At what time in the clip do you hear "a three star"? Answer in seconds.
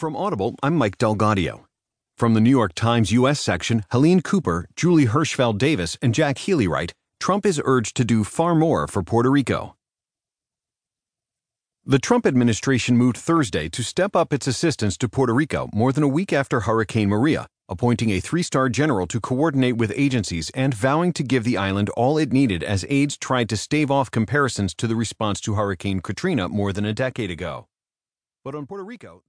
18.08-18.70